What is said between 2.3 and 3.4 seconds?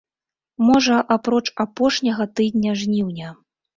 тыдня жніўня.